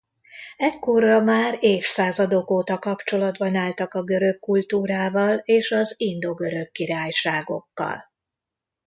Ekkorra 0.57 1.19
már 1.23 1.57
évszázadok 1.59 2.49
óta 2.51 2.79
kapcsolatban 2.79 3.55
álltak 3.55 3.93
a 3.93 4.03
görög 4.03 4.39
kultúrával 4.39 5.37
és 5.45 5.71
az 5.71 5.93
indo-görög 5.97 6.71
királyságokkal. 6.71 8.03